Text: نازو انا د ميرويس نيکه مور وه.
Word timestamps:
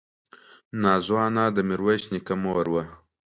نازو 0.81 1.15
انا 1.25 1.45
د 1.55 1.57
ميرويس 1.69 2.03
نيکه 2.13 2.33
مور 2.43 2.65
وه. 2.73 2.83